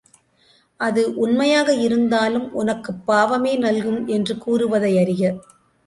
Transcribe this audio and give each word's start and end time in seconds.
அது 0.79 1.15
உண்மையாக 1.15 1.73
இருந்தாலும் 1.75 2.51
உனக்குப் 2.53 3.05
பாவமே 3.05 3.57
நல்கும் 3.57 4.07
என்று 4.07 4.37
கூறுவதை 4.37 4.95
அறிக. 4.97 5.23